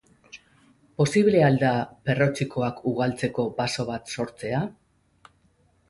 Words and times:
Posible 1.01 1.43
al 1.49 1.59
da 1.65 1.73
perretxikoak 2.09 2.83
ugaltzeko 2.93 3.47
baso 3.63 3.89
bat 3.93 4.15
sortzea? 4.19 4.67